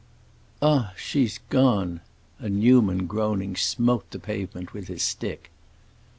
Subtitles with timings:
[0.63, 1.99] "Ah, she's gone!"
[2.39, 5.51] And Newman, groaning, smote the pavement with his stick.